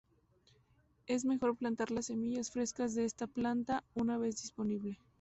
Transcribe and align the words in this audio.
Es 1.05 1.25
mejor 1.25 1.55
plantar 1.57 1.91
las 1.91 2.07
semillas 2.07 2.49
frescas 2.49 2.95
de 2.95 3.05
esta 3.05 3.27
planta 3.27 3.83
una 3.93 4.17
vez 4.17 4.41
disponible. 4.41 4.97